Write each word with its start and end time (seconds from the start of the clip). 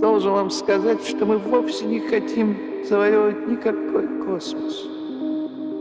Должен 0.00 0.30
вам 0.32 0.50
сказать, 0.50 1.04
что 1.04 1.26
мы 1.26 1.38
вовсе 1.38 1.84
не 1.84 1.98
хотим 1.98 2.56
завоевывать 2.88 3.48
никакой 3.48 4.06
космос. 4.24 4.84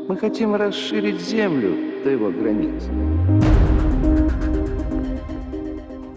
Мы 0.10 0.18
хотим 0.18 0.56
расширить 0.56 1.22
Землю 1.22 2.04
до 2.04 2.10
его 2.10 2.32
границ. 2.32 2.84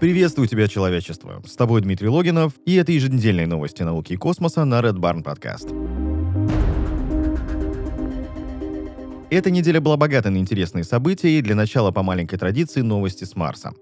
Приветствую 0.01 0.49
тебя, 0.49 0.67
человечество! 0.67 1.43
С 1.47 1.57
тобой 1.57 1.83
Дмитрий 1.83 2.09
Логинов, 2.09 2.55
и 2.65 2.77
это 2.77 2.91
еженедельные 2.91 3.47
новости 3.47 3.83
науки 3.83 4.15
и 4.15 4.17
космоса 4.17 4.65
на 4.65 4.81
Red 4.81 4.95
Barn 4.95 5.23
Podcast. 5.23 5.69
Эта 9.29 9.51
неделя 9.51 9.83
была 9.83 9.99
богата 9.99 10.31
на 10.31 10.39
интересные 10.39 10.85
события, 10.85 11.39
и 11.39 11.43
для 11.43 11.55
начала 11.55 11.91
по 11.91 12.03
маленькой 12.03 12.39
традиции 12.39 12.81
новости 12.81 13.25
с 13.25 13.37
Марса. 13.37 13.75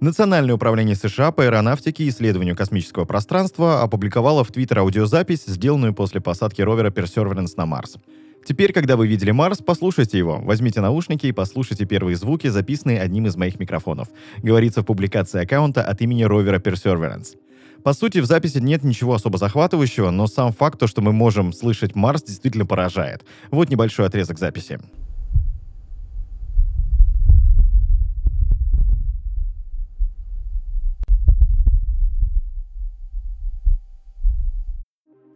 Национальное 0.00 0.54
управление 0.54 0.96
США 0.96 1.30
по 1.30 1.44
аэронавтике 1.44 2.04
и 2.04 2.08
исследованию 2.08 2.56
космического 2.56 3.04
пространства 3.04 3.82
опубликовало 3.82 4.44
в 4.44 4.50
Твиттер 4.50 4.80
аудиозапись, 4.80 5.44
сделанную 5.46 5.94
после 5.94 6.20
посадки 6.20 6.60
ровера 6.62 6.90
Perseverance 6.90 7.52
на 7.56 7.64
Марс. 7.64 7.96
Теперь, 8.44 8.72
когда 8.72 8.96
вы 8.96 9.06
видели 9.06 9.30
Марс, 9.30 9.58
послушайте 9.58 10.18
его. 10.18 10.38
Возьмите 10.42 10.80
наушники 10.80 11.26
и 11.26 11.32
послушайте 11.32 11.86
первые 11.86 12.16
звуки, 12.16 12.48
записанные 12.48 13.00
одним 13.00 13.26
из 13.26 13.36
моих 13.36 13.58
микрофонов. 13.58 14.08
Говорится 14.42 14.82
в 14.82 14.84
публикации 14.84 15.42
аккаунта 15.42 15.82
от 15.82 16.02
имени 16.02 16.24
ровера 16.24 16.58
Perseverance. 16.58 17.36
По 17.82 17.92
сути, 17.92 18.18
в 18.18 18.26
записи 18.26 18.58
нет 18.58 18.82
ничего 18.82 19.14
особо 19.14 19.38
захватывающего, 19.38 20.10
но 20.10 20.26
сам 20.26 20.52
факт, 20.52 20.78
то, 20.78 20.86
что 20.86 21.02
мы 21.02 21.12
можем 21.12 21.52
слышать 21.52 21.94
Марс, 21.94 22.22
действительно 22.22 22.66
поражает. 22.66 23.24
Вот 23.50 23.70
небольшой 23.70 24.06
отрезок 24.06 24.38
записи. 24.38 24.80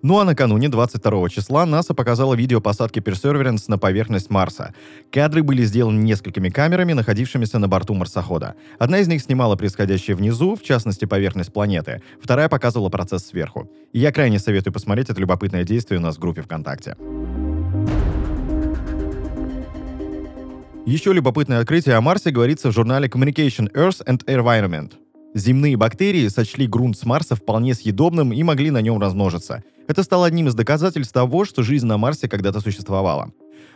Ну 0.00 0.18
а 0.20 0.24
накануне 0.24 0.68
22 0.68 1.28
числа 1.28 1.66
НАСА 1.66 1.92
показала 1.92 2.34
видео 2.34 2.60
посадки 2.60 3.00
Perseverance 3.00 3.64
на 3.66 3.78
поверхность 3.78 4.30
Марса. 4.30 4.72
Кадры 5.10 5.42
были 5.42 5.64
сделаны 5.64 5.98
несколькими 5.98 6.50
камерами, 6.50 6.92
находившимися 6.92 7.58
на 7.58 7.66
борту 7.66 7.94
марсохода. 7.94 8.55
Одна 8.78 9.00
из 9.00 9.08
них 9.08 9.20
снимала 9.20 9.56
происходящее 9.56 10.14
внизу, 10.14 10.55
в 10.55 10.62
частности 10.62 11.05
поверхность 11.05 11.52
планеты, 11.52 12.00
вторая 12.22 12.48
показывала 12.48 12.90
процесс 12.90 13.27
сверху. 13.27 13.68
И 13.92 13.98
я 13.98 14.12
крайне 14.12 14.38
советую 14.38 14.72
посмотреть 14.72 15.10
это 15.10 15.20
любопытное 15.20 15.64
действие 15.64 15.98
у 15.98 16.02
нас 16.02 16.16
в 16.16 16.20
группе 16.20 16.42
ВКонтакте. 16.42 16.94
Еще 20.86 21.12
любопытное 21.12 21.58
открытие 21.58 21.96
о 21.96 22.00
Марсе 22.00 22.30
говорится 22.30 22.68
в 22.68 22.72
журнале 22.72 23.08
Communication 23.08 23.68
Earth 23.72 24.06
and 24.06 24.24
Environment. 24.27 24.92
Земные 25.34 25.77
бактерии 25.77 26.28
сочли 26.28 26.68
грунт 26.68 26.96
с 26.96 27.05
Марса 27.05 27.34
вполне 27.34 27.74
съедобным 27.74 28.33
и 28.33 28.42
могли 28.44 28.70
на 28.70 28.80
нем 28.80 29.00
размножиться. 29.00 29.64
Это 29.89 30.03
стало 30.03 30.27
одним 30.27 30.48
из 30.48 30.55
доказательств 30.55 31.14
того, 31.14 31.47
что 31.47 31.62
жизнь 31.62 31.86
на 31.86 31.97
Марсе 31.97 32.28
когда-то 32.28 32.61
существовала. 32.61 33.33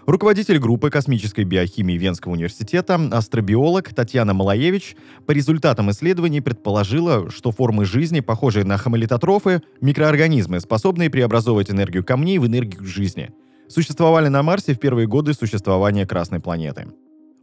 Руководитель 0.06 0.58
группы 0.58 0.90
космической 0.90 1.44
биохимии 1.44 1.96
Венского 1.96 2.32
университета, 2.32 3.00
астробиолог 3.10 3.94
Татьяна 3.94 4.34
Малаевич, 4.34 4.94
по 5.26 5.30
результатам 5.32 5.90
исследований 5.90 6.42
предположила, 6.42 7.30
что 7.30 7.50
формы 7.50 7.86
жизни, 7.86 8.20
похожие 8.20 8.64
на 8.64 8.76
хамелитотрофы, 8.76 9.62
микроорганизмы, 9.80 10.60
способные 10.60 11.08
преобразовывать 11.08 11.70
энергию 11.70 12.04
камней 12.04 12.38
в 12.38 12.46
энергию 12.46 12.84
жизни, 12.84 13.30
существовали 13.68 14.28
на 14.28 14.42
Марсе 14.42 14.74
в 14.74 14.78
первые 14.78 15.06
годы 15.06 15.32
существования 15.32 16.06
Красной 16.06 16.40
планеты. 16.40 16.88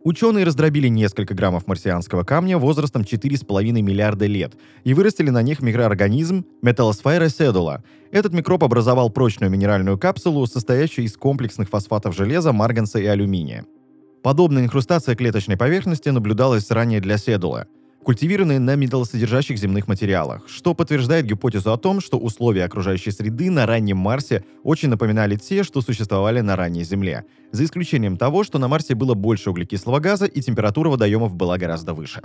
Ученые 0.03 0.45
раздробили 0.45 0.87
несколько 0.87 1.33
граммов 1.33 1.67
марсианского 1.67 2.23
камня 2.23 2.57
возрастом 2.57 3.01
4,5 3.01 3.81
миллиарда 3.81 4.27
лет 4.27 4.53
и 4.85 4.93
вырастили 4.93 5.29
на 5.29 5.41
них 5.41 5.61
микроорганизм 5.61 6.45
Metallosphera 6.63 7.27
sedula. 7.27 7.83
Этот 8.11 8.33
микроб 8.33 8.63
образовал 8.63 9.09
прочную 9.09 9.51
минеральную 9.51 9.97
капсулу, 9.97 10.47
состоящую 10.47 11.05
из 11.05 11.17
комплексных 11.17 11.67
фосфатов 11.69 12.15
железа, 12.15 12.53
марганца 12.53 12.97
и 12.99 13.05
алюминия. 13.05 13.65
Подобная 14.23 14.63
инхрустация 14.63 15.15
клеточной 15.15 15.57
поверхности 15.57 16.09
наблюдалась 16.09 16.71
ранее 16.71 17.01
для 17.01 17.17
седула– 17.17 17.67
культивированы 18.09 18.57
на 18.57 18.75
металлосодержащих 18.75 19.59
земных 19.59 19.87
материалах, 19.87 20.41
что 20.47 20.73
подтверждает 20.73 21.27
гипотезу 21.27 21.71
о 21.71 21.77
том, 21.77 22.01
что 22.01 22.17
условия 22.17 22.65
окружающей 22.65 23.11
среды 23.11 23.51
на 23.51 23.67
раннем 23.67 23.97
Марсе 23.97 24.43
очень 24.63 24.89
напоминали 24.89 25.35
те, 25.35 25.61
что 25.61 25.81
существовали 25.81 26.41
на 26.41 26.55
ранней 26.55 26.83
Земле, 26.83 27.25
за 27.51 27.65
исключением 27.65 28.17
того, 28.17 28.43
что 28.43 28.57
на 28.57 28.67
Марсе 28.67 28.95
было 28.95 29.13
больше 29.13 29.51
углекислого 29.51 29.99
газа 29.99 30.25
и 30.25 30.41
температура 30.41 30.89
водоемов 30.89 31.35
была 31.35 31.59
гораздо 31.59 31.93
выше. 31.93 32.23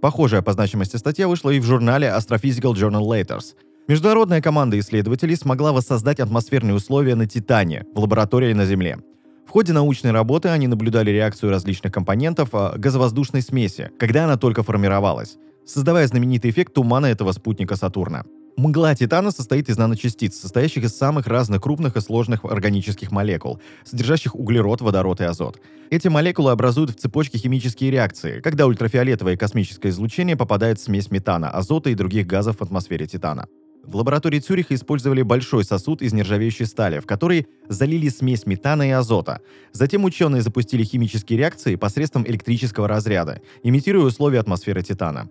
Похожая 0.00 0.40
по 0.40 0.54
значимости 0.54 0.96
статья 0.96 1.28
вышла 1.28 1.50
и 1.50 1.60
в 1.60 1.64
журнале 1.64 2.06
Astrophysical 2.06 2.72
Journal 2.72 3.02
Letters. 3.02 3.56
Международная 3.88 4.40
команда 4.40 4.78
исследователей 4.78 5.36
смогла 5.36 5.72
воссоздать 5.72 6.20
атмосферные 6.20 6.76
условия 6.76 7.14
на 7.14 7.26
Титане 7.26 7.84
в 7.94 8.00
лаборатории 8.00 8.54
на 8.54 8.64
Земле– 8.64 8.96
в 9.50 9.52
ходе 9.52 9.72
научной 9.72 10.12
работы 10.12 10.48
они 10.48 10.68
наблюдали 10.68 11.10
реакцию 11.10 11.50
различных 11.50 11.92
компонентов 11.92 12.50
а, 12.52 12.78
газовоздушной 12.78 13.42
смеси, 13.42 13.90
когда 13.98 14.26
она 14.26 14.36
только 14.36 14.62
формировалась, 14.62 15.38
создавая 15.66 16.06
знаменитый 16.06 16.52
эффект 16.52 16.74
тумана 16.74 17.06
этого 17.06 17.32
спутника 17.32 17.74
Сатурна. 17.74 18.22
Мгла 18.56 18.94
Титана 18.94 19.32
состоит 19.32 19.68
из 19.68 19.76
наночастиц, 19.76 20.36
состоящих 20.36 20.84
из 20.84 20.96
самых 20.96 21.26
разных 21.26 21.62
крупных 21.62 21.96
и 21.96 22.00
сложных 22.00 22.44
органических 22.44 23.10
молекул, 23.10 23.60
содержащих 23.84 24.36
углерод, 24.36 24.82
водород 24.82 25.20
и 25.20 25.24
азот. 25.24 25.60
Эти 25.90 26.06
молекулы 26.06 26.52
образуют 26.52 26.92
в 26.92 26.94
цепочке 26.94 27.36
химические 27.36 27.90
реакции, 27.90 28.38
когда 28.38 28.68
ультрафиолетовое 28.68 29.36
космическое 29.36 29.88
излучение 29.88 30.36
попадает 30.36 30.78
в 30.78 30.84
смесь 30.84 31.10
метана, 31.10 31.50
азота 31.50 31.90
и 31.90 31.96
других 31.96 32.28
газов 32.28 32.58
в 32.58 32.62
атмосфере 32.62 33.08
Титана. 33.08 33.48
В 33.90 33.96
лаборатории 33.96 34.38
Цюриха 34.38 34.76
использовали 34.76 35.22
большой 35.22 35.64
сосуд 35.64 36.00
из 36.00 36.12
нержавеющей 36.12 36.64
стали, 36.64 37.00
в 37.00 37.06
который 37.06 37.48
залили 37.68 38.08
смесь 38.08 38.46
метана 38.46 38.86
и 38.86 38.92
азота. 38.92 39.40
Затем 39.72 40.04
ученые 40.04 40.42
запустили 40.42 40.84
химические 40.84 41.40
реакции 41.40 41.74
посредством 41.74 42.24
электрического 42.24 42.86
разряда, 42.86 43.42
имитируя 43.64 44.04
условия 44.04 44.38
атмосферы 44.38 44.84
Титана. 44.84 45.28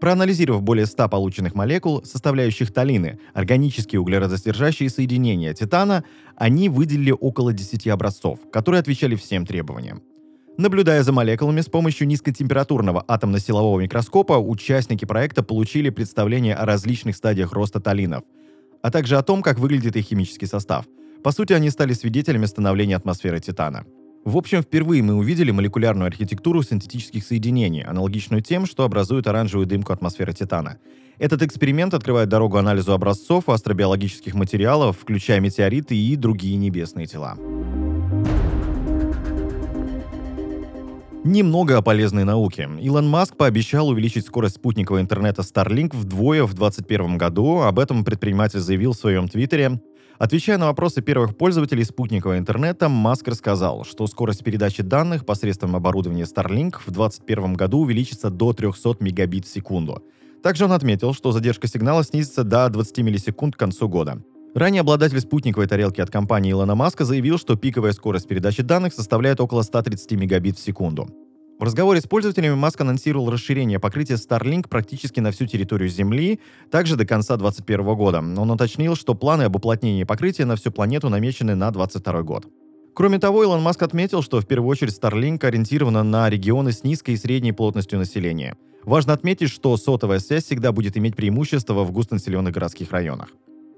Проанализировав 0.00 0.64
более 0.64 0.86
100 0.86 1.08
полученных 1.10 1.54
молекул, 1.54 2.02
составляющих 2.02 2.72
талины, 2.72 3.20
органические 3.34 4.00
углеродосодержащие 4.00 4.90
соединения 4.90 5.54
Титана, 5.54 6.02
они 6.34 6.68
выделили 6.68 7.12
около 7.12 7.52
10 7.52 7.86
образцов, 7.86 8.40
которые 8.50 8.80
отвечали 8.80 9.14
всем 9.14 9.46
требованиям. 9.46 10.02
Наблюдая 10.58 11.02
за 11.02 11.12
молекулами 11.12 11.62
с 11.62 11.66
помощью 11.66 12.06
низкотемпературного 12.06 13.02
атомно-силового 13.08 13.80
микроскопа, 13.80 14.34
участники 14.34 15.06
проекта 15.06 15.42
получили 15.42 15.88
представление 15.88 16.54
о 16.54 16.66
различных 16.66 17.16
стадиях 17.16 17.52
роста 17.52 17.80
талинов, 17.80 18.22
а 18.82 18.90
также 18.90 19.16
о 19.16 19.22
том, 19.22 19.40
как 19.42 19.58
выглядит 19.58 19.96
их 19.96 20.04
химический 20.04 20.46
состав. 20.46 20.84
По 21.24 21.32
сути, 21.32 21.54
они 21.54 21.70
стали 21.70 21.94
свидетелями 21.94 22.44
становления 22.44 22.96
атмосферы 22.96 23.40
Титана. 23.40 23.86
В 24.24 24.36
общем, 24.36 24.62
впервые 24.62 25.02
мы 25.02 25.14
увидели 25.14 25.50
молекулярную 25.50 26.06
архитектуру 26.06 26.62
синтетических 26.62 27.24
соединений, 27.24 27.82
аналогичную 27.82 28.42
тем, 28.42 28.66
что 28.66 28.84
образует 28.84 29.26
оранжевую 29.26 29.66
дымку 29.66 29.92
атмосферы 29.94 30.34
Титана. 30.34 30.78
Этот 31.18 31.42
эксперимент 31.42 31.94
открывает 31.94 32.28
дорогу 32.28 32.58
анализу 32.58 32.92
образцов 32.92 33.48
астробиологических 33.48 34.34
материалов, 34.34 34.98
включая 35.00 35.40
метеориты 35.40 35.96
и 35.96 36.14
другие 36.16 36.56
небесные 36.56 37.06
тела. 37.06 37.36
Немного 41.24 41.78
о 41.78 41.82
полезной 41.82 42.24
науке. 42.24 42.68
Илон 42.80 43.08
Маск 43.08 43.36
пообещал 43.36 43.88
увеличить 43.88 44.26
скорость 44.26 44.56
спутникового 44.56 45.00
интернета 45.00 45.42
Starlink 45.42 45.90
вдвое 45.94 46.42
в 46.42 46.52
2021 46.54 47.16
году. 47.16 47.60
Об 47.60 47.78
этом 47.78 48.04
предприниматель 48.04 48.58
заявил 48.58 48.92
в 48.92 48.96
своем 48.96 49.28
твиттере. 49.28 49.80
Отвечая 50.18 50.58
на 50.58 50.66
вопросы 50.66 51.00
первых 51.00 51.36
пользователей 51.36 51.84
спутникового 51.84 52.38
интернета, 52.38 52.88
Маск 52.88 53.28
рассказал, 53.28 53.84
что 53.84 54.08
скорость 54.08 54.42
передачи 54.42 54.82
данных 54.82 55.24
посредством 55.24 55.76
оборудования 55.76 56.24
Starlink 56.24 56.78
в 56.84 56.90
2021 56.90 57.54
году 57.54 57.78
увеличится 57.82 58.28
до 58.28 58.52
300 58.52 58.96
мегабит 58.98 59.46
в 59.46 59.52
секунду. 59.52 60.02
Также 60.42 60.64
он 60.64 60.72
отметил, 60.72 61.14
что 61.14 61.30
задержка 61.30 61.68
сигнала 61.68 62.02
снизится 62.02 62.42
до 62.42 62.68
20 62.68 62.98
миллисекунд 62.98 63.54
к 63.54 63.58
концу 63.60 63.88
года. 63.88 64.24
Ранее 64.54 64.80
обладатель 64.80 65.20
спутниковой 65.20 65.66
тарелки 65.66 66.02
от 66.02 66.10
компании 66.10 66.52
Илона 66.52 66.74
Маска 66.74 67.06
заявил, 67.06 67.38
что 67.38 67.56
пиковая 67.56 67.92
скорость 67.92 68.28
передачи 68.28 68.62
данных 68.62 68.92
составляет 68.92 69.40
около 69.40 69.62
130 69.62 70.12
мегабит 70.12 70.58
в 70.58 70.62
секунду. 70.62 71.08
В 71.58 71.64
разговоре 71.64 72.02
с 72.02 72.04
пользователями 72.04 72.54
Маск 72.54 72.80
анонсировал 72.82 73.30
расширение 73.30 73.78
покрытия 73.78 74.14
Starlink 74.14 74.68
практически 74.68 75.20
на 75.20 75.30
всю 75.30 75.46
территорию 75.46 75.88
Земли, 75.88 76.38
также 76.70 76.96
до 76.96 77.06
конца 77.06 77.36
2021 77.36 77.94
года. 77.94 78.18
Он 78.18 78.50
уточнил, 78.50 78.94
что 78.94 79.14
планы 79.14 79.44
об 79.44 79.56
уплотнении 79.56 80.04
покрытия 80.04 80.44
на 80.44 80.56
всю 80.56 80.70
планету 80.70 81.08
намечены 81.08 81.54
на 81.54 81.70
2022 81.70 82.22
год. 82.22 82.46
Кроме 82.94 83.18
того, 83.18 83.44
Илон 83.44 83.62
Маск 83.62 83.82
отметил, 83.82 84.20
что 84.20 84.40
в 84.40 84.46
первую 84.46 84.68
очередь 84.68 84.98
Starlink 85.00 85.42
ориентирована 85.46 86.02
на 86.02 86.28
регионы 86.28 86.72
с 86.72 86.84
низкой 86.84 87.14
и 87.14 87.16
средней 87.16 87.52
плотностью 87.52 87.98
населения. 87.98 88.56
Важно 88.84 89.14
отметить, 89.14 89.48
что 89.48 89.74
сотовая 89.78 90.18
связь 90.18 90.44
всегда 90.44 90.72
будет 90.72 90.98
иметь 90.98 91.16
преимущество 91.16 91.84
в 91.84 91.92
густонаселенных 91.92 92.52
городских 92.52 92.90
районах. 92.90 93.28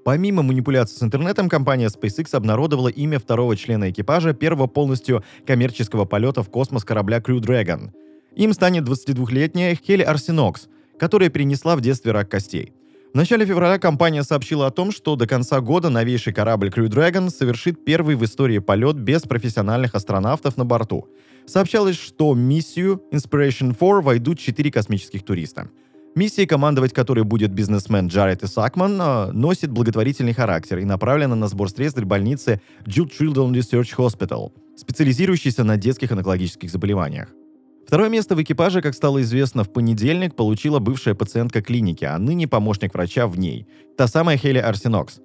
Помимо 0.05 0.43
манипуляций 0.43 0.95
с 0.99 1.01
интернетом, 1.01 1.49
компания 1.49 1.87
SpaceX 1.87 2.35
обнародовала 2.35 2.89
имя 2.89 3.17
второго 3.17 3.57
члена 3.57 3.89
экипажа 3.89 4.35
первого 4.35 4.67
полностью 4.67 5.23
коммерческого 5.47 6.05
полета 6.05 6.43
в 6.43 6.49
космос 6.51 6.85
корабля 6.85 7.17
Crew 7.17 7.39
Dragon. 7.39 7.89
Им 8.35 8.53
станет 8.53 8.87
22-летняя 8.87 9.73
Хели 9.73 10.03
Арсенокс, 10.03 10.67
которая 10.99 11.29
перенесла 11.29 11.75
в 11.75 11.81
детстве 11.81 12.11
рак 12.11 12.29
костей. 12.29 12.71
В 13.13 13.17
начале 13.17 13.47
февраля 13.47 13.79
компания 13.79 14.21
сообщила 14.21 14.67
о 14.67 14.71
том, 14.71 14.91
что 14.91 15.15
до 15.15 15.25
конца 15.25 15.59
года 15.59 15.89
новейший 15.89 16.33
корабль 16.33 16.67
Crew 16.67 16.87
Dragon 16.87 17.31
совершит 17.31 17.83
первый 17.83 18.15
в 18.15 18.23
истории 18.23 18.59
полет 18.59 18.97
без 18.97 19.23
профессиональных 19.23 19.95
астронавтов 19.95 20.55
на 20.55 20.65
борту. 20.65 21.07
Сообщалось, 21.47 21.97
что 21.97 22.33
в 22.33 22.37
миссию 22.37 23.01
Inspiration 23.11 23.73
4 23.73 24.01
войдут 24.01 24.37
четыре 24.37 24.71
космических 24.71 25.25
туриста. 25.25 25.67
Миссия, 26.17 26.47
командовать 26.47 26.93
которой 26.93 27.25
будет 27.25 27.51
бизнесмен 27.51 28.07
Джаред 28.07 28.41
Исакман, 28.41 28.97
а, 29.01 29.31
носит 29.33 29.69
благотворительный 29.69 30.31
характер 30.31 30.77
и 30.77 30.85
направлена 30.85 31.35
на 31.35 31.49
сбор 31.49 31.69
средств 31.69 31.97
для 31.97 32.05
больницы 32.05 32.61
Jude 32.85 33.11
Children 33.19 33.51
Research 33.51 33.93
Hospital, 33.97 34.53
специализирующейся 34.77 35.65
на 35.65 35.75
детских 35.75 36.13
онкологических 36.13 36.71
заболеваниях. 36.71 37.27
Второе 37.85 38.07
место 38.07 38.37
в 38.37 38.41
экипаже, 38.41 38.81
как 38.81 38.95
стало 38.95 39.21
известно 39.23 39.65
в 39.65 39.73
понедельник, 39.73 40.35
получила 40.37 40.79
бывшая 40.79 41.15
пациентка 41.15 41.61
клиники, 41.61 42.05
а 42.05 42.17
ныне 42.17 42.47
помощник 42.47 42.93
врача 42.93 43.27
в 43.27 43.37
ней. 43.37 43.67
Та 43.97 44.07
самая 44.07 44.37
Хейли 44.37 44.59
Арсенокс. 44.59 45.19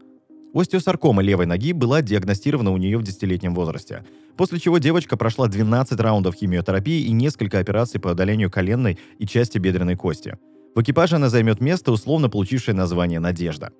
Остеосаркома 0.53 1.23
левой 1.23 1.47
ноги 1.47 1.73
была 1.73 2.03
диагностирована 2.03 2.73
у 2.73 2.77
нее 2.77 2.99
в 2.99 3.05
десятилетнем 3.05 3.55
возрасте. 3.55 4.05
После 4.37 4.59
чего 4.59 4.79
девочка 4.79 5.17
прошла 5.17 5.47
12 5.47 6.01
раундов 6.01 6.35
химиотерапии 6.35 7.05
и 7.05 7.13
несколько 7.13 7.61
операций 7.61 8.01
по 8.01 8.09
удалению 8.09 8.51
коленной 8.51 8.99
и 9.21 9.27
части 9.29 9.59
бедренной 9.59 9.95
кости. 9.95 10.37
В 10.75 10.83
экипаже 10.83 11.17
она 11.17 11.29
займет 11.29 11.61
место, 11.61 11.91
условно 11.91 12.29
получившее 12.29 12.75
название 12.75 13.19
«Надежда». 13.19 13.73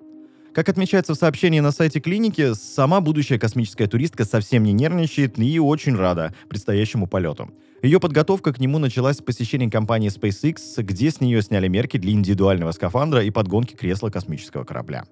Как 0.53 0.67
отмечается 0.67 1.13
в 1.13 1.17
сообщении 1.17 1.61
на 1.61 1.71
сайте 1.71 2.01
клиники, 2.01 2.53
сама 2.53 2.99
будущая 2.99 3.39
космическая 3.39 3.87
туристка 3.87 4.25
совсем 4.25 4.63
не 4.63 4.73
нервничает 4.73 5.39
и 5.39 5.59
очень 5.59 5.95
рада 5.95 6.33
предстоящему 6.49 7.07
полету. 7.07 7.49
Ее 7.81 8.01
подготовка 8.01 8.51
к 8.51 8.59
нему 8.59 8.77
началась 8.77 9.17
с 9.17 9.21
посещения 9.21 9.69
компании 9.69 10.11
SpaceX, 10.11 10.83
где 10.83 11.09
с 11.09 11.21
нее 11.21 11.41
сняли 11.41 11.69
мерки 11.69 11.97
для 11.97 12.11
индивидуального 12.11 12.73
скафандра 12.73 13.23
и 13.23 13.31
подгонки 13.31 13.75
кресла 13.75 14.09
космического 14.09 14.65
корабля. 14.65 15.05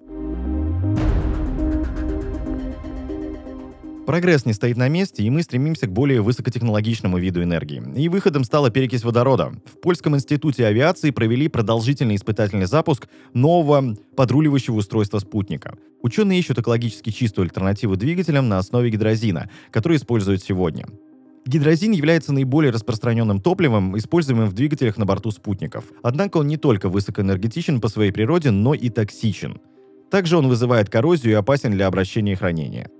Прогресс 4.10 4.44
не 4.44 4.54
стоит 4.54 4.76
на 4.76 4.88
месте, 4.88 5.22
и 5.22 5.30
мы 5.30 5.44
стремимся 5.44 5.86
к 5.86 5.92
более 5.92 6.20
высокотехнологичному 6.20 7.16
виду 7.16 7.44
энергии. 7.44 7.80
И 7.94 8.08
выходом 8.08 8.42
стала 8.42 8.68
перекись 8.68 9.04
водорода. 9.04 9.52
В 9.64 9.80
Польском 9.80 10.16
институте 10.16 10.66
авиации 10.66 11.12
провели 11.12 11.46
продолжительный 11.46 12.16
испытательный 12.16 12.66
запуск 12.66 13.06
нового 13.34 13.96
подруливающего 14.16 14.78
устройства 14.78 15.20
спутника. 15.20 15.76
Ученые 16.02 16.40
ищут 16.40 16.58
экологически 16.58 17.10
чистую 17.10 17.44
альтернативу 17.44 17.94
двигателям 17.94 18.48
на 18.48 18.58
основе 18.58 18.90
гидрозина, 18.90 19.48
который 19.70 19.96
используют 19.96 20.42
сегодня. 20.42 20.86
Гидрозин 21.46 21.92
является 21.92 22.32
наиболее 22.32 22.72
распространенным 22.72 23.40
топливом, 23.40 23.96
используемым 23.96 24.48
в 24.48 24.54
двигателях 24.54 24.98
на 24.98 25.06
борту 25.06 25.30
спутников. 25.30 25.84
Однако 26.02 26.38
он 26.38 26.48
не 26.48 26.56
только 26.56 26.88
высокоэнергетичен 26.88 27.80
по 27.80 27.86
своей 27.86 28.10
природе, 28.10 28.50
но 28.50 28.74
и 28.74 28.88
токсичен. 28.88 29.60
Также 30.10 30.36
он 30.36 30.48
вызывает 30.48 30.90
коррозию 30.90 31.34
и 31.34 31.36
опасен 31.36 31.70
для 31.70 31.86
обращения 31.86 32.32
и 32.32 32.34
хранения. 32.34 32.90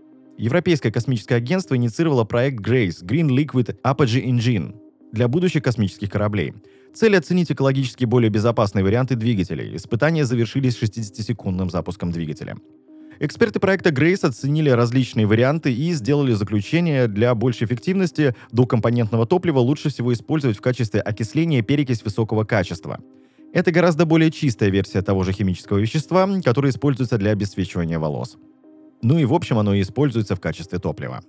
Европейское 0.40 0.90
космическое 0.90 1.34
агентство 1.34 1.76
инициировало 1.76 2.24
проект 2.24 2.60
GRACE– 2.60 3.00
Green 3.04 3.28
Liquid 3.28 3.76
Apogee 3.84 4.24
Engine 4.24 4.74
для 5.12 5.28
будущих 5.28 5.62
космических 5.62 6.08
кораблей. 6.08 6.54
Цель 6.94 7.14
оценить 7.18 7.52
экологически 7.52 8.06
более 8.06 8.30
безопасные 8.30 8.82
варианты 8.82 9.16
двигателей. 9.16 9.76
Испытания 9.76 10.24
завершились 10.24 10.80
60-секундным 10.80 11.68
запуском 11.68 12.10
двигателя. 12.10 12.56
Эксперты 13.18 13.60
проекта 13.60 13.90
Grace 13.90 14.26
оценили 14.26 14.70
различные 14.70 15.26
варианты 15.26 15.74
и 15.74 15.92
сделали 15.92 16.32
заключение, 16.32 17.06
для 17.06 17.34
большей 17.34 17.66
эффективности 17.66 18.34
двухкомпонентного 18.50 19.26
топлива 19.26 19.58
лучше 19.58 19.90
всего 19.90 20.10
использовать 20.14 20.56
в 20.56 20.62
качестве 20.62 21.02
окисления 21.02 21.60
перекись 21.60 22.02
высокого 22.02 22.44
качества. 22.44 22.98
Это 23.52 23.72
гораздо 23.72 24.06
более 24.06 24.30
чистая 24.30 24.70
версия 24.70 25.02
того 25.02 25.22
же 25.22 25.32
химического 25.32 25.76
вещества, 25.76 26.26
которое 26.42 26.70
используется 26.70 27.18
для 27.18 27.32
обесцвечивания 27.32 27.98
волос. 27.98 28.38
Ну 29.02 29.18
и 29.18 29.24
в 29.24 29.32
общем 29.32 29.58
оно 29.58 29.78
используется 29.80 30.36
в 30.36 30.40
качестве 30.40 30.78
топлива. 30.78 31.22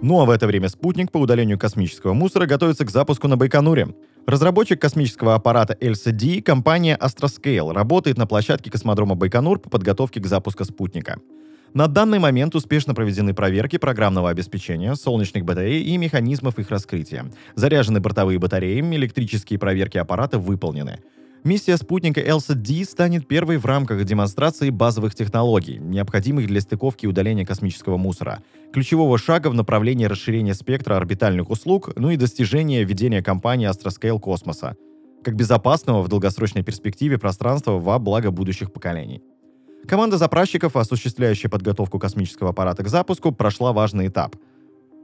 Ну 0.00 0.20
а 0.20 0.24
в 0.24 0.30
это 0.30 0.46
время 0.46 0.68
спутник 0.68 1.10
по 1.10 1.18
удалению 1.18 1.58
космического 1.58 2.14
мусора 2.14 2.46
готовится 2.46 2.84
к 2.84 2.90
запуску 2.90 3.28
на 3.28 3.36
Байконуре. 3.36 3.88
Разработчик 4.26 4.80
космического 4.80 5.34
аппарата 5.34 5.76
LCD, 5.80 6.40
компания 6.40 6.96
Astroscale, 7.00 7.72
работает 7.72 8.16
на 8.16 8.26
площадке 8.26 8.70
космодрома 8.70 9.16
Байконур 9.16 9.58
по 9.58 9.70
подготовке 9.70 10.20
к 10.20 10.26
запуску 10.26 10.64
спутника. 10.64 11.18
На 11.74 11.88
данный 11.88 12.18
момент 12.18 12.54
успешно 12.54 12.94
проведены 12.94 13.34
проверки 13.34 13.76
программного 13.76 14.30
обеспечения, 14.30 14.94
солнечных 14.94 15.44
батарей 15.44 15.82
и 15.82 15.96
механизмов 15.98 16.58
их 16.58 16.70
раскрытия. 16.70 17.26
Заряжены 17.56 18.00
бортовые 18.00 18.38
батареи, 18.38 18.80
электрические 18.80 19.58
проверки 19.58 19.98
аппарата 19.98 20.38
выполнены. 20.38 21.00
Миссия 21.44 21.76
спутника 21.76 22.20
ELSA-D 22.20 22.84
станет 22.84 23.28
первой 23.28 23.58
в 23.58 23.64
рамках 23.64 24.04
демонстрации 24.04 24.70
базовых 24.70 25.14
технологий, 25.14 25.78
необходимых 25.78 26.48
для 26.48 26.60
стыковки 26.60 27.04
и 27.04 27.08
удаления 27.08 27.46
космического 27.46 27.96
мусора, 27.96 28.42
ключевого 28.72 29.18
шага 29.18 29.48
в 29.48 29.54
направлении 29.54 30.06
расширения 30.06 30.54
спектра 30.54 30.96
орбитальных 30.96 31.50
услуг, 31.50 31.90
ну 31.94 32.10
и 32.10 32.16
достижения 32.16 32.82
ведения 32.82 33.22
компании 33.22 33.70
Astroscale 33.70 34.18
космоса, 34.18 34.76
как 35.22 35.36
безопасного 35.36 36.02
в 36.02 36.08
долгосрочной 36.08 36.64
перспективе 36.64 37.18
пространства 37.18 37.78
во 37.78 37.98
благо 38.00 38.32
будущих 38.32 38.72
поколений. 38.72 39.22
Команда 39.86 40.18
заправщиков, 40.18 40.76
осуществляющая 40.76 41.48
подготовку 41.48 42.00
космического 42.00 42.50
аппарата 42.50 42.82
к 42.82 42.88
запуску, 42.88 43.30
прошла 43.30 43.72
важный 43.72 44.08
этап. 44.08 44.34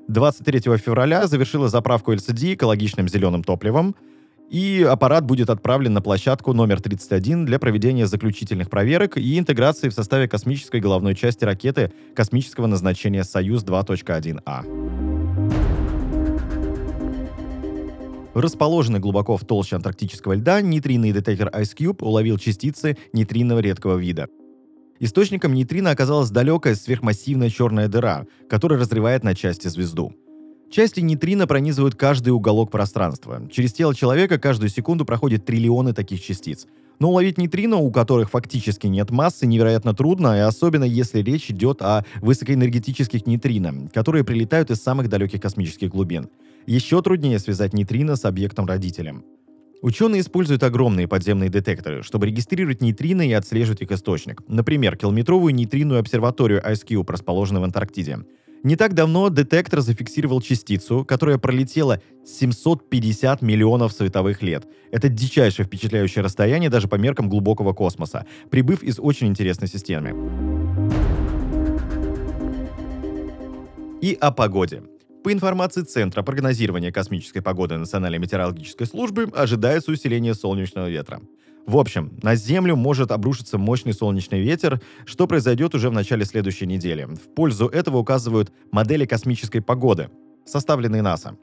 23 0.09 0.61
февраля 0.79 1.29
завершила 1.29 1.69
заправку 1.69 2.13
LCD 2.13 2.55
экологичным 2.55 3.09
зеленым 3.09 3.45
топливом– 3.45 3.95
и 4.51 4.87
аппарат 4.89 5.25
будет 5.25 5.51
отправлен 5.51 5.93
на 5.93 6.01
площадку 6.01 6.53
номер 6.53 6.81
31 6.81 7.45
для 7.45 7.59
проведения 7.59 8.07
заключительных 8.07 8.71
проверок 8.71 9.17
и 9.17 9.39
интеграции 9.39 9.89
в 9.89 9.95
составе 9.95 10.29
космической 10.29 10.81
головной 10.81 11.15
части 11.15 11.45
ракеты 11.45 11.93
космического 12.15 12.67
назначения 12.67 13.25
«Союз 13.25 13.65
2.1А». 13.65 14.65
Расположенный 18.35 18.99
глубоко 18.99 19.37
в 19.37 19.45
толще 19.45 19.77
антарктического 19.77 20.33
льда, 20.35 20.61
нейтринный 20.61 21.13
детектор 21.13 21.49
IceCube 21.49 22.03
уловил 22.05 22.37
частицы 22.37 22.97
нейтринного 23.13 23.61
редкого 23.61 23.97
вида. 23.97 24.29
Источником 24.99 25.55
нейтрина 25.55 25.91
оказалась 25.91 26.31
далекая 26.31 26.75
сверхмассивная 26.75 27.51
черная 27.51 27.89
дыра, 27.89 28.27
которая 28.49 28.79
разрывает 28.81 29.23
на 29.23 29.35
части 29.35 29.69
звезду. 29.69 30.15
Части 30.75 30.99
нейтрино 30.99 31.47
пронизывают 31.47 31.95
каждый 31.95 32.31
уголок 32.31 32.73
пространства. 32.73 33.49
Через 33.49 33.73
тело 33.73 33.95
человека 33.95 34.41
каждую 34.41 34.71
секунду 34.71 35.05
проходят 35.05 35.45
триллионы 35.45 35.93
таких 35.93 36.21
частиц. 36.21 36.67
Но 36.99 37.11
уловить 37.11 37.39
нейтрино, 37.39 37.77
у 37.77 37.93
которых 37.93 38.31
фактически 38.31 38.89
нет 38.89 39.11
массы, 39.11 39.47
невероятно 39.47 39.95
трудно, 39.95 40.37
и 40.37 40.41
особенно 40.41 40.83
если 40.83 41.23
речь 41.23 41.49
идет 41.49 41.81
о 41.81 42.05
высокоэнергетических 42.23 43.25
нейтрино, 43.25 43.89
которые 43.95 44.25
прилетают 44.25 44.73
из 44.73 44.83
самых 44.83 45.09
далеких 45.09 45.41
космических 45.41 45.91
глубин. 45.91 46.29
Еще 46.67 47.01
труднее 47.03 47.39
связать 47.39 47.73
нейтрино 47.73 48.17
с 48.17 48.25
объектом-родителем. 48.25 49.23
Ученые 49.81 50.23
используют 50.23 50.65
огромные 50.65 51.07
подземные 51.07 51.51
детекторы, 51.51 52.03
чтобы 52.03 52.27
регистрировать 52.27 52.81
нейтрино 52.81 53.23
и 53.23 53.33
отслеживать 53.33 53.83
их 53.83 53.93
источник. 53.93 54.43
Например, 54.49 54.97
километровую 54.97 55.55
нейтринную 55.55 56.01
обсерваторию 56.01 56.61
IceCube, 56.67 57.13
расположенную 57.13 57.61
в 57.61 57.65
Антарктиде. 57.65 58.25
Не 58.65 58.77
так 58.77 58.95
давно 58.95 59.29
детектор 59.29 59.83
зафиксировал 59.83 60.41
частицу, 60.41 61.05
которая 61.05 61.37
пролетела 61.37 62.01
750 62.25 63.43
миллионов 63.43 63.93
световых 63.93 64.41
лет. 64.41 64.67
Это 64.91 65.11
дичайшее 65.11 65.67
впечатляющее 65.67 66.25
расстояние 66.25 66.71
даже 66.71 66.89
по 66.89 66.95
меркам 66.95 67.29
глубокого 67.29 67.75
космоса, 67.75 68.25
прибыв 68.51 68.83
из 68.83 68.99
очень 68.99 69.27
интересной 69.27 69.69
системы. 69.69 70.15
И 74.01 74.17
о 74.19 74.33
погоде. 74.33 74.83
По 75.23 75.31
информации 75.31 75.83
Центра 75.83 76.23
прогнозирования 76.23 76.91
космической 76.91 77.43
погоды 77.43 77.77
Национальной 77.77 78.19
метеорологической 78.19 78.87
службы, 78.87 79.31
ожидается 79.35 79.91
усиление 79.91 80.33
солнечного 80.33 80.89
ветра. 80.89 81.21
В 81.67 81.79
общем, 81.79 82.13
на 82.23 82.35
Землю 82.35 82.77
может 82.77 83.11
обрушиться 83.11 83.57
мощный 83.57 83.95
солнечный 83.95 84.41
ветер, 84.41 84.83
что 85.07 85.27
произойдет 85.27 85.75
уже 85.75 85.89
в 85.89 85.93
начале 85.93 86.25
следующей 86.27 86.67
недели. 86.67 87.05
В 87.05 87.35
пользу 87.35 87.67
этого 87.69 87.99
указывают 87.99 88.53
модели 88.71 89.07
космической 89.07 89.61
погоды, 89.61 90.11
составленные 90.45 91.01
НАСА. 91.01 91.37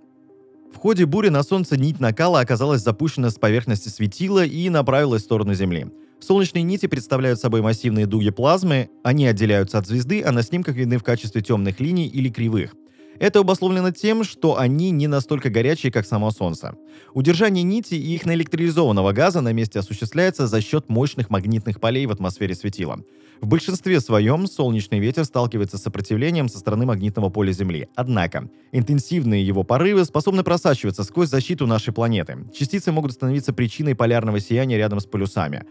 В 0.72 0.78
ходе 0.78 1.06
бури 1.06 1.30
на 1.30 1.44
Солнце 1.44 1.76
нить 1.76 2.00
накала 2.00 2.40
оказалась 2.40 2.82
запущена 2.82 3.30
с 3.30 3.36
поверхности 3.36 3.90
светила 3.90 4.46
и 4.46 4.70
направилась 4.70 5.24
в 5.24 5.26
сторону 5.26 5.54
Земли. 5.56 5.88
Солнечные 6.20 6.62
нити 6.62 6.86
представляют 6.86 7.40
собой 7.40 7.62
массивные 7.62 8.06
дуги 8.06 8.30
плазмы, 8.30 8.90
они 9.04 9.26
отделяются 9.26 9.80
от 9.80 9.88
звезды, 9.88 10.22
а 10.22 10.32
на 10.32 10.44
снимках 10.44 10.76
видны 10.76 11.00
в 11.00 11.04
качестве 11.04 11.42
темных 11.42 11.80
линий 11.80 12.08
или 12.08 12.30
кривых. 12.30 12.76
Это 13.22 13.38
обусловлено 13.38 13.92
тем, 13.92 14.24
что 14.24 14.58
они 14.58 14.90
не 14.90 15.06
настолько 15.06 15.52
горячие, 15.52 15.92
как 15.92 16.08
само 16.08 16.32
Солнце. 16.32 16.76
Удержание 17.14 17.62
нити 17.62 17.94
и 17.94 18.16
их 18.16 18.26
наэлектролизованного 18.26 19.12
газа 19.12 19.42
на 19.42 19.54
месте 19.54 19.78
осуществляется 19.78 20.48
за 20.48 20.60
счет 20.60 20.90
мощных 20.90 21.30
магнитных 21.30 21.80
полей 21.80 22.08
в 22.08 22.12
атмосфере 22.12 22.56
светила. 22.56 23.04
В 23.40 23.46
большинстве 23.46 24.00
своем 24.00 24.48
солнечный 24.48 24.98
ветер 24.98 25.26
сталкивается 25.26 25.78
с 25.78 25.84
сопротивлением 25.84 26.50
со 26.50 26.58
стороны 26.58 26.88
магнитного 26.88 27.30
поля 27.30 27.52
Земли. 27.52 27.90
Однако, 27.96 28.50
интенсивные 28.72 29.46
его 29.46 29.64
порывы 29.64 30.04
способны 30.04 30.44
просачиваться 30.44 31.04
сквозь 31.04 31.30
защиту 31.30 31.68
нашей 31.68 31.94
планеты. 31.94 32.40
Частицы 32.58 32.92
могут 32.92 33.12
становиться 33.12 33.54
причиной 33.54 33.94
полярного 33.94 34.40
сияния 34.40 34.78
рядом 34.78 35.00
с 35.00 35.06
полюсами. 35.06 35.64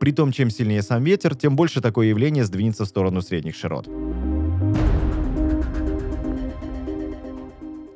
Притом, 0.00 0.32
чем 0.32 0.50
сильнее 0.50 0.82
сам 0.82 1.04
ветер, 1.04 1.36
тем 1.36 1.54
больше 1.54 1.80
такое 1.80 2.08
явление 2.08 2.44
сдвинется 2.44 2.84
в 2.84 2.88
сторону 2.88 3.22
средних 3.22 3.54
широт. 3.54 3.88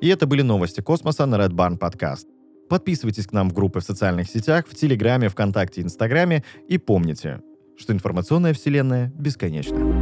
И 0.03 0.09
это 0.09 0.27
были 0.27 0.43
новости 0.43 0.81
космоса 0.81 1.27
на 1.27 1.37
Red 1.37 1.53
Barn 1.53 1.79
Podcast. 1.79 2.27
Подписывайтесь 2.69 3.27
к 3.27 3.33
нам 3.33 3.49
в 3.49 3.53
группы 3.53 3.79
в 3.79 3.85
социальных 3.85 4.29
сетях, 4.29 4.67
в 4.67 4.75
Телеграме, 4.75 5.29
ВКонтакте, 5.29 5.81
Инстаграме 5.81 6.43
и 6.69 6.77
помните, 6.77 7.41
что 7.77 7.93
информационная 7.93 8.53
вселенная 8.53 9.13
бесконечна. 9.15 10.02